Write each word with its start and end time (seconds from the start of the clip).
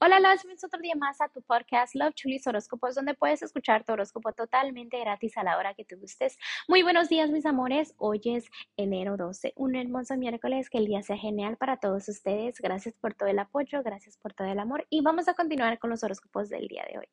Hola, 0.00 0.20
los 0.20 0.42
bienvenidos 0.44 0.62
otro 0.62 0.80
día 0.80 0.94
más 0.94 1.20
a 1.20 1.28
tu 1.28 1.42
podcast 1.42 1.96
Love 1.96 2.14
Chulis 2.14 2.46
Horóscopos, 2.46 2.94
donde 2.94 3.14
puedes 3.14 3.42
escuchar 3.42 3.82
tu 3.82 3.94
horóscopo 3.94 4.32
totalmente 4.32 4.96
gratis 5.00 5.36
a 5.36 5.42
la 5.42 5.58
hora 5.58 5.74
que 5.74 5.84
te 5.84 5.96
gustes. 5.96 6.38
Muy 6.68 6.84
buenos 6.84 7.08
días, 7.08 7.32
mis 7.32 7.44
amores. 7.44 7.94
Hoy 7.96 8.20
es 8.26 8.48
enero 8.76 9.16
12, 9.16 9.54
un 9.56 9.74
hermoso 9.74 10.16
miércoles. 10.16 10.70
Que 10.70 10.78
el 10.78 10.86
día 10.86 11.02
sea 11.02 11.16
genial 11.16 11.56
para 11.56 11.78
todos 11.78 12.08
ustedes. 12.08 12.60
Gracias 12.60 12.94
por 12.94 13.14
todo 13.14 13.28
el 13.28 13.40
apoyo, 13.40 13.82
gracias 13.82 14.16
por 14.18 14.34
todo 14.34 14.46
el 14.46 14.60
amor. 14.60 14.86
Y 14.88 15.00
vamos 15.00 15.26
a 15.26 15.34
continuar 15.34 15.80
con 15.80 15.90
los 15.90 16.04
horóscopos 16.04 16.48
del 16.48 16.68
día 16.68 16.86
de 16.88 16.98
hoy. 16.98 17.08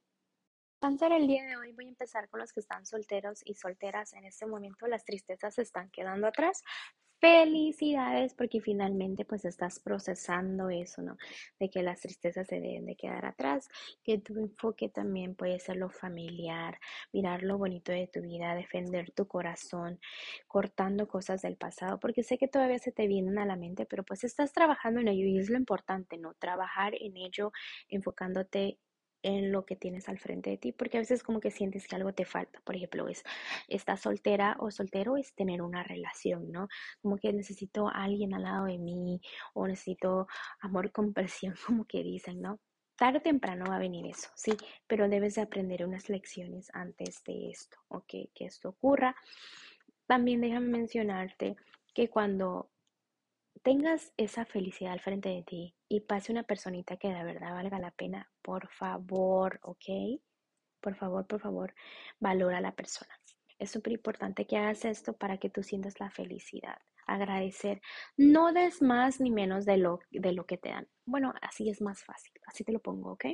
Cáncer, 0.79 1.11
el 1.13 1.25
día 1.25 1.43
de 1.43 1.57
hoy 1.57 1.71
voy 1.71 1.85
a 1.85 1.89
empezar 1.89 2.29
con 2.29 2.39
los 2.39 2.53
que 2.53 2.59
están 2.59 2.85
solteros 2.85 3.41
y 3.45 3.55
solteras. 3.55 4.13
En 4.13 4.25
este 4.25 4.45
momento 4.45 4.85
las 4.85 5.03
tristezas 5.05 5.55
se 5.55 5.63
están 5.63 5.89
quedando 5.89 6.27
atrás. 6.27 6.61
Felicidades 7.21 8.35
porque 8.35 8.61
finalmente 8.61 9.25
pues 9.25 9.45
estás 9.45 9.79
procesando 9.79 10.69
eso, 10.69 11.01
¿no? 11.01 11.17
De 11.59 11.69
que 11.69 11.81
las 11.81 12.01
tristezas 12.01 12.47
se 12.47 12.59
deben 12.59 12.85
de 12.85 12.95
quedar 12.95 13.25
atrás, 13.25 13.67
que 14.03 14.19
tu 14.19 14.37
enfoque 14.37 14.89
también 14.89 15.33
puede 15.33 15.59
ser 15.59 15.77
lo 15.77 15.89
familiar, 15.89 16.77
mirar 17.13 17.41
lo 17.41 17.57
bonito 17.57 17.91
de 17.91 18.07
tu 18.07 18.21
vida, 18.21 18.53
defender 18.53 19.11
tu 19.11 19.27
corazón, 19.27 19.99
cortando 20.47 21.07
cosas 21.07 21.41
del 21.41 21.55
pasado, 21.57 21.99
porque 21.99 22.21
sé 22.21 22.37
que 22.37 22.47
todavía 22.47 22.79
se 22.79 22.91
te 22.91 23.07
vienen 23.07 23.39
a 23.39 23.45
la 23.45 23.55
mente, 23.55 23.85
pero 23.87 24.03
pues 24.03 24.23
estás 24.23 24.53
trabajando 24.53 24.99
en 24.99 25.07
ello 25.07 25.25
y 25.25 25.39
es 25.39 25.49
lo 25.49 25.57
importante, 25.57 26.17
¿no? 26.17 26.33
Trabajar 26.35 26.93
en 26.99 27.17
ello, 27.17 27.51
enfocándote 27.89 28.77
en 29.25 29.51
lo 29.51 29.65
que 29.65 29.75
tienes 29.75 30.07
al 30.07 30.19
frente 30.19 30.51
de 30.51 30.57
ti, 30.57 30.71
porque 30.71 30.97
a 30.97 30.99
veces 31.01 31.23
como 31.23 31.39
que 31.39 31.49
sientes 31.49 31.87
que 31.87 31.95
algo 31.95 32.13
te 32.13 32.25
falta. 32.25 32.61
Por 32.63 32.75
ejemplo, 32.75 33.07
es 33.07 33.23
estar 33.67 33.97
soltera 33.97 34.55
o 34.59 34.69
soltero 34.69 35.17
es 35.17 35.33
tener 35.33 35.63
una 35.63 35.81
relación, 35.81 36.51
¿no? 36.51 36.67
Como 37.01 37.17
que 37.17 37.33
necesito 37.33 37.87
a 37.87 38.03
alguien 38.03 38.35
al 38.35 38.43
lado 38.43 38.65
de 38.65 38.77
mí 38.77 39.19
o 39.55 39.67
necesito 39.67 40.27
amor 40.59 40.91
con 40.91 41.11
presión, 41.11 41.55
como 41.65 41.85
que 41.85 42.03
dicen, 42.03 42.39
¿no? 42.39 42.59
Tarde 42.97 43.17
o 43.17 43.21
temprano 43.21 43.65
va 43.67 43.77
a 43.77 43.79
venir 43.79 44.05
eso, 44.05 44.29
sí, 44.35 44.51
pero 44.85 45.09
debes 45.09 45.35
de 45.35 45.41
aprender 45.41 45.83
unas 45.85 46.07
lecciones 46.07 46.69
antes 46.73 47.23
de 47.23 47.49
esto, 47.49 47.77
¿ok? 47.87 48.29
Que 48.33 48.45
esto 48.45 48.69
ocurra. 48.69 49.15
También 50.05 50.39
déjame 50.39 50.67
mencionarte 50.67 51.55
que 51.95 52.09
cuando 52.09 52.69
tengas 53.65 54.13
esa 54.15 54.45
felicidad 54.45 54.93
al 54.93 54.99
frente 54.99 55.29
de 55.29 55.41
ti 55.41 55.75
y 55.89 56.01
pase 56.01 56.31
una 56.31 56.43
personita 56.43 56.97
que 56.97 57.07
de 57.07 57.23
verdad 57.23 57.55
valga 57.55 57.79
la 57.79 57.89
pena, 57.89 58.31
por 58.43 58.69
favor, 58.69 59.59
¿ok? 59.63 60.21
Por 60.79 60.95
favor, 60.95 61.25
por 61.25 61.41
favor, 61.41 61.73
valora 62.19 62.59
a 62.59 62.61
la 62.61 62.75
persona. 62.75 63.19
Es 63.57 63.71
súper 63.71 63.93
importante 63.93 64.45
que 64.45 64.57
hagas 64.57 64.85
esto 64.85 65.13
para 65.13 65.39
que 65.39 65.49
tú 65.49 65.63
sientas 65.63 65.99
la 65.99 66.11
felicidad. 66.11 66.77
Agradecer. 67.07 67.81
No 68.17 68.53
des 68.53 68.83
más 68.83 69.19
ni 69.19 69.31
menos 69.31 69.65
de 69.65 69.77
lo, 69.77 69.99
de 70.11 70.33
lo 70.33 70.45
que 70.45 70.57
te 70.57 70.69
dan. 70.69 70.87
Bueno, 71.07 71.33
así 71.41 71.69
es 71.69 71.81
más 71.81 72.03
fácil, 72.03 72.33
así 72.47 72.63
te 72.63 72.71
lo 72.71 72.79
pongo, 72.79 73.11
¿ok? 73.11 73.25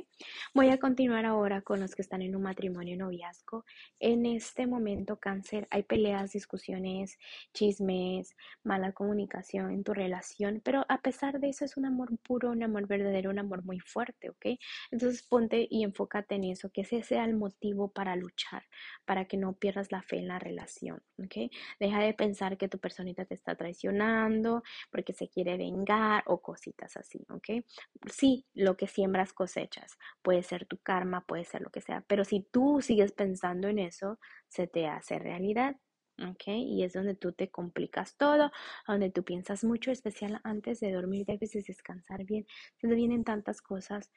Voy 0.52 0.68
a 0.68 0.76
continuar 0.78 1.24
ahora 1.24 1.62
con 1.62 1.80
los 1.80 1.94
que 1.94 2.02
están 2.02 2.20
en 2.20 2.36
un 2.36 2.42
matrimonio 2.42 2.98
noviazgo. 2.98 3.64
En 3.98 4.26
este 4.26 4.66
momento, 4.66 5.18
cáncer, 5.18 5.68
hay 5.70 5.82
peleas, 5.82 6.32
discusiones, 6.32 7.16
chismes, 7.54 8.36
mala 8.62 8.92
comunicación 8.92 9.70
en 9.70 9.84
tu 9.84 9.94
relación, 9.94 10.60
pero 10.62 10.84
a 10.86 11.00
pesar 11.00 11.40
de 11.40 11.48
eso 11.48 11.64
es 11.64 11.78
un 11.78 11.86
amor 11.86 12.10
puro, 12.18 12.50
un 12.50 12.62
amor 12.62 12.86
verdadero, 12.86 13.30
un 13.30 13.38
amor 13.38 13.64
muy 13.64 13.80
fuerte, 13.80 14.28
¿ok? 14.28 14.46
Entonces 14.90 15.22
ponte 15.22 15.66
y 15.70 15.82
enfócate 15.82 16.34
en 16.34 16.44
eso, 16.44 16.70
que 16.70 16.82
ese 16.82 17.02
sea 17.02 17.24
el 17.24 17.34
motivo 17.36 17.90
para 17.90 18.16
luchar, 18.16 18.64
para 19.06 19.24
que 19.24 19.38
no 19.38 19.54
pierdas 19.54 19.92
la 19.92 20.02
fe 20.02 20.18
en 20.18 20.28
la 20.28 20.38
relación, 20.38 21.02
¿ok? 21.18 21.50
Deja 21.80 22.00
de 22.00 22.12
pensar 22.12 22.58
que 22.58 22.68
tu 22.68 22.78
personita 22.78 23.24
te 23.24 23.34
está 23.34 23.54
traicionando 23.56 24.62
porque 24.90 25.14
se 25.14 25.28
quiere 25.28 25.56
vengar 25.56 26.22
o 26.26 26.42
cositas 26.42 26.98
así, 26.98 27.24
¿ok? 27.30 27.61
Sí, 28.10 28.46
lo 28.54 28.76
que 28.76 28.86
siembras 28.86 29.32
cosechas. 29.32 29.98
Puede 30.22 30.42
ser 30.42 30.66
tu 30.66 30.78
karma, 30.78 31.24
puede 31.26 31.44
ser 31.44 31.62
lo 31.62 31.70
que 31.70 31.80
sea. 31.80 32.04
Pero 32.06 32.24
si 32.24 32.40
tú 32.50 32.80
sigues 32.80 33.12
pensando 33.12 33.68
en 33.68 33.78
eso, 33.78 34.18
se 34.48 34.66
te 34.66 34.86
hace 34.86 35.18
realidad. 35.18 35.76
¿ok? 36.18 36.42
Y 36.48 36.84
es 36.84 36.92
donde 36.92 37.14
tú 37.14 37.32
te 37.32 37.50
complicas 37.50 38.16
todo, 38.16 38.50
donde 38.86 39.10
tú 39.10 39.24
piensas 39.24 39.64
mucho, 39.64 39.90
especial 39.90 40.40
antes 40.44 40.80
de 40.80 40.92
dormir, 40.92 41.26
debes 41.26 41.52
descansar 41.52 42.24
bien. 42.24 42.46
Se 42.80 42.88
te 42.88 42.94
vienen 42.94 43.24
tantas 43.24 43.60
cosas 43.62 44.10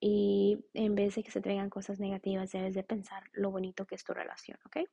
y 0.00 0.64
en 0.74 0.94
vez 0.94 1.14
de 1.14 1.22
que 1.22 1.30
se 1.30 1.40
traigan 1.40 1.70
cosas 1.70 1.98
negativas, 1.98 2.52
debes 2.52 2.74
de 2.74 2.82
pensar 2.84 3.24
lo 3.32 3.50
bonito 3.50 3.86
que 3.86 3.94
es 3.94 4.04
tu 4.04 4.12
relación, 4.12 4.58
¿ok? 4.66 4.88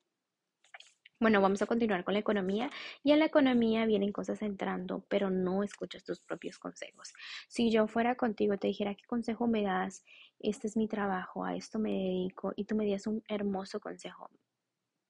Bueno, 1.21 1.39
vamos 1.39 1.61
a 1.61 1.67
continuar 1.67 2.03
con 2.03 2.15
la 2.15 2.19
economía 2.19 2.69
y 3.03 3.11
en 3.13 3.19
la 3.19 3.25
economía 3.25 3.85
vienen 3.85 4.11
cosas 4.11 4.41
entrando, 4.41 5.05
pero 5.07 5.29
no 5.29 5.63
escuchas 5.63 6.03
tus 6.03 6.19
propios 6.19 6.57
consejos. 6.59 7.13
Si 7.47 7.71
yo 7.71 7.87
fuera 7.87 8.15
contigo, 8.15 8.57
te 8.57 8.67
dijera, 8.67 8.95
¿qué 8.95 9.05
consejo 9.05 9.47
me 9.47 9.61
das? 9.63 10.03
Este 10.39 10.67
es 10.67 10.75
mi 10.75 10.87
trabajo, 10.87 11.45
a 11.45 11.55
esto 11.55 11.77
me 11.79 11.91
dedico 11.91 12.53
y 12.55 12.65
tú 12.65 12.75
me 12.75 12.89
das 12.91 13.05
un 13.07 13.23
hermoso 13.29 13.79
consejo, 13.79 14.31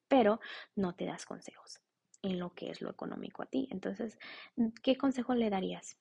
pero 0.09 0.39
no 0.75 0.95
te 0.95 1.05
das 1.05 1.25
consejos 1.25 1.81
en 2.23 2.39
lo 2.39 2.53
que 2.55 2.71
es 2.71 2.81
lo 2.81 2.91
económico 2.91 3.43
a 3.43 3.47
ti. 3.47 3.67
Entonces, 3.71 4.19
¿qué 4.83 4.97
consejo 4.97 5.35
le 5.35 5.49
darías? 5.49 5.97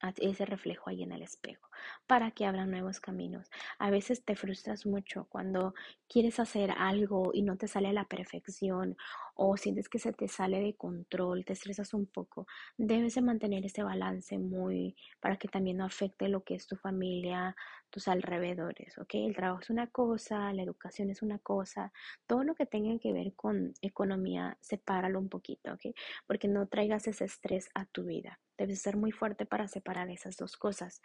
a 0.00 0.12
ese 0.18 0.44
reflejo 0.44 0.90
ahí 0.90 1.02
en 1.02 1.12
el 1.12 1.22
espejo 1.22 1.68
para 2.06 2.30
que 2.30 2.44
abran 2.46 2.70
nuevos 2.70 3.00
caminos. 3.00 3.50
A 3.78 3.90
veces 3.90 4.24
te 4.24 4.36
frustras 4.36 4.86
mucho 4.86 5.26
cuando 5.30 5.74
quieres 6.08 6.38
hacer 6.38 6.70
algo 6.76 7.30
y 7.32 7.42
no 7.42 7.56
te 7.56 7.68
sale 7.68 7.88
a 7.88 7.92
la 7.92 8.04
perfección 8.06 8.96
o 9.36 9.56
sientes 9.56 9.88
que 9.88 9.98
se 9.98 10.12
te 10.12 10.28
sale 10.28 10.60
de 10.60 10.74
control, 10.74 11.44
te 11.44 11.52
estresas 11.52 11.94
un 11.94 12.06
poco, 12.06 12.46
debes 12.78 13.14
de 13.14 13.20
mantener 13.20 13.64
ese 13.66 13.82
balance 13.82 14.38
muy 14.38 14.96
para 15.20 15.36
que 15.36 15.48
también 15.48 15.76
no 15.76 15.84
afecte 15.84 16.28
lo 16.28 16.42
que 16.42 16.54
es 16.54 16.66
tu 16.66 16.76
familia, 16.76 17.54
tus 17.90 18.08
alrededores, 18.08 18.98
¿ok? 18.98 19.14
El 19.14 19.36
trabajo 19.36 19.60
es 19.60 19.70
una 19.70 19.86
cosa, 19.88 20.52
la 20.52 20.62
educación 20.62 21.10
es 21.10 21.22
una 21.22 21.38
cosa, 21.38 21.92
todo 22.26 22.44
lo 22.44 22.54
que 22.54 22.66
tenga 22.66 22.98
que 22.98 23.12
ver 23.12 23.34
con 23.34 23.74
economía, 23.82 24.56
sepáralo 24.60 25.18
un 25.18 25.28
poquito, 25.28 25.72
¿ok? 25.74 25.94
Porque 26.26 26.48
no 26.48 26.66
traigas 26.66 27.06
ese 27.06 27.24
estrés 27.24 27.70
a 27.74 27.84
tu 27.86 28.04
vida. 28.04 28.40
Debes 28.58 28.80
ser 28.80 28.96
muy 28.96 29.12
fuerte 29.12 29.44
para 29.44 29.68
separar 29.68 30.08
esas 30.10 30.36
dos 30.36 30.56
cosas. 30.56 31.02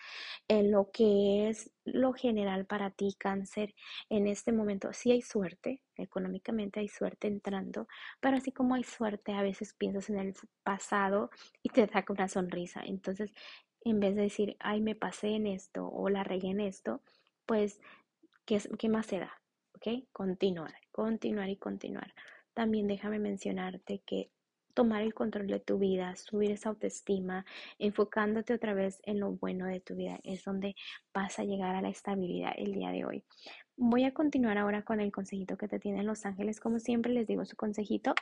En 0.48 0.72
lo 0.72 0.90
que 0.92 1.50
es 1.50 1.72
lo 1.84 2.14
general 2.14 2.66
para 2.66 2.92
ti, 2.92 3.16
cáncer, 3.18 3.76
en 4.10 4.28
este 4.28 4.54
momento 4.54 4.94
sí 4.94 5.12
hay 5.12 5.22
suerte, 5.22 5.82
económicamente 6.02 6.80
hay 6.80 6.88
suerte 6.88 7.28
entrando, 7.28 7.88
pero 8.20 8.38
así 8.38 8.52
como 8.52 8.76
hay 8.76 8.84
suerte, 8.84 9.34
a 9.34 9.44
veces 9.44 9.74
piensas 9.74 10.10
en 10.10 10.20
el 10.20 10.34
pasado 10.64 11.30
y 11.64 11.70
te 11.70 11.86
da 11.86 12.06
una 12.10 12.28
sonrisa. 12.28 12.82
Entonces, 12.86 13.34
en 13.84 14.00
vez 14.00 14.16
de 14.16 14.24
decir, 14.24 14.58
ay, 14.60 14.82
me 14.82 14.96
pasé 14.96 15.30
en 15.30 15.48
esto 15.48 15.88
o 15.88 16.10
la 16.10 16.24
regué 16.24 16.50
en 16.50 16.62
esto, 16.62 17.02
pues, 17.46 17.80
¿qué, 18.46 18.62
qué 18.78 18.90
más 18.90 19.08
se 19.08 19.20
da? 19.20 19.42
¿Ok? 19.76 20.06
Continuar, 20.12 20.74
continuar 20.92 21.50
y 21.50 21.58
continuar. 21.58 22.14
También 22.54 22.88
déjame 22.88 23.20
mencionarte 23.20 24.02
que 24.06 24.30
tomar 24.74 25.02
el 25.02 25.14
control 25.14 25.48
de 25.48 25.60
tu 25.60 25.78
vida, 25.78 26.16
subir 26.16 26.52
esa 26.52 26.70
autoestima, 26.70 27.46
enfocándote 27.80 28.54
otra 28.54 28.74
vez 28.74 29.02
en 29.04 29.20
lo 29.20 29.32
bueno 29.32 29.66
de 29.66 29.80
tu 29.80 29.96
vida, 29.96 30.20
es 30.24 30.44
donde 30.44 30.76
vas 31.14 31.40
a 31.40 31.44
llegar 31.44 31.76
a 31.76 31.82
la 31.82 31.90
estabilidad 31.90 32.54
el 32.58 32.74
día 32.74 32.92
de 32.92 33.06
hoy. 33.06 33.24
Voy 33.78 34.04
a 34.04 34.14
continuar 34.14 34.58
ahora 34.58 34.84
con 34.84 35.00
el 35.00 35.12
consejito 35.12 35.58
que 35.58 35.68
te 35.68 35.80
tienen 35.80 36.06
los 36.06 36.26
ángeles. 36.26 36.60
Como 36.60 36.80
siempre 36.80 37.12
les 37.12 37.28
digo 37.28 37.46
su 37.46 37.56
consejito. 37.56 38.14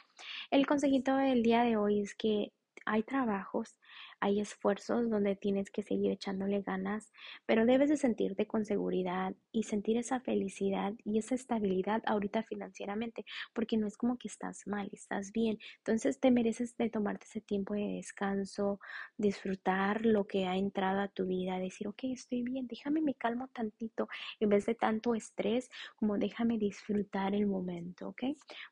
El 0.51 0.65
consejito 0.65 1.15
del 1.17 1.43
día 1.43 1.63
de 1.63 1.75
hoy 1.75 2.01
es 2.01 2.15
que 2.15 2.53
hay 2.85 3.03
trabajos 3.03 3.77
hay 4.19 4.39
esfuerzos 4.39 5.09
donde 5.09 5.35
tienes 5.35 5.71
que 5.71 5.83
seguir 5.83 6.11
echándole 6.11 6.61
ganas, 6.61 7.11
pero 7.45 7.65
debes 7.65 7.89
de 7.89 7.97
sentirte 7.97 8.47
con 8.47 8.65
seguridad 8.65 9.33
y 9.51 9.63
sentir 9.63 9.97
esa 9.97 10.19
felicidad 10.19 10.93
y 11.03 11.19
esa 11.19 11.35
estabilidad 11.35 12.01
ahorita 12.05 12.43
financieramente, 12.43 13.25
porque 13.53 13.77
no 13.77 13.87
es 13.87 13.97
como 13.97 14.17
que 14.17 14.27
estás 14.27 14.67
mal, 14.67 14.89
estás 14.91 15.31
bien. 15.31 15.57
Entonces 15.77 16.19
te 16.19 16.31
mereces 16.31 16.75
de 16.77 16.89
tomarte 16.89 17.25
ese 17.25 17.41
tiempo 17.41 17.73
de 17.73 17.95
descanso, 17.95 18.79
disfrutar 19.17 20.05
lo 20.05 20.27
que 20.27 20.45
ha 20.45 20.55
entrado 20.55 21.01
a 21.01 21.07
tu 21.07 21.25
vida, 21.25 21.59
decir, 21.59 21.87
ok, 21.87 22.03
estoy 22.05 22.43
bien, 22.43 22.67
déjame 22.67 23.01
me 23.01 23.13
calmo 23.13 23.47
tantito, 23.47 24.07
en 24.39 24.49
vez 24.49 24.65
de 24.65 24.75
tanto 24.75 25.15
estrés, 25.15 25.69
como 25.95 26.17
déjame 26.17 26.57
disfrutar 26.57 27.33
el 27.35 27.47
momento, 27.47 28.09
¿ok? 28.09 28.23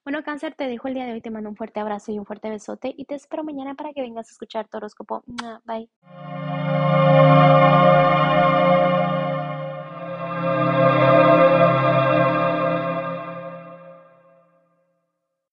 Bueno, 0.03 0.23
cáncer, 0.23 0.55
te 0.55 0.67
dejo 0.67 0.87
el 0.87 0.93
día 0.93 1.05
de 1.05 1.13
hoy, 1.13 1.21
te 1.21 1.31
mando 1.31 1.49
un 1.49 1.55
fuerte 1.55 1.79
abrazo 1.79 2.11
y 2.11 2.19
un 2.19 2.25
fuerte 2.25 2.49
besote 2.49 2.93
y 2.97 3.05
te 3.05 3.15
espero 3.15 3.43
mañana 3.43 3.75
para 3.75 3.93
que 3.93 4.01
vengas 4.01 4.27
a 4.29 4.31
escuchar 4.31 4.67
tu 4.67 4.79
bỗng 5.07 5.23
bay. 5.65 5.87